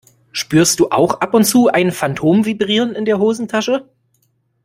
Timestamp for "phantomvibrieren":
1.91-2.95